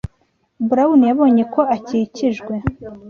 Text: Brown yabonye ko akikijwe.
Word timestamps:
Brown 0.69 1.01
yabonye 1.09 1.43
ko 1.53 1.61
akikijwe. 1.75 2.53